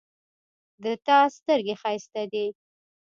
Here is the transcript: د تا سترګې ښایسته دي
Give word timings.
د 0.83 0.85
تا 1.05 1.17
سترګې 1.37 1.75
ښایسته 1.81 2.23
دي 2.31 2.45